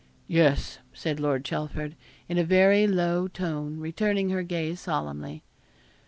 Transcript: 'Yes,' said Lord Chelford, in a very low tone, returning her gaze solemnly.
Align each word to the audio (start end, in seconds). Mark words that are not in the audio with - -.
'Yes,' 0.25 0.79
said 0.93 1.19
Lord 1.19 1.45
Chelford, 1.45 1.95
in 2.27 2.39
a 2.39 2.43
very 2.43 2.87
low 2.87 3.27
tone, 3.27 3.77
returning 3.77 4.31
her 4.31 4.41
gaze 4.41 4.79
solemnly. 4.79 5.43